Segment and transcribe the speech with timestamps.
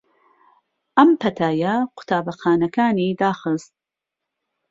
[0.97, 3.73] ئەم پەتایە قوتابخانەکانی داخست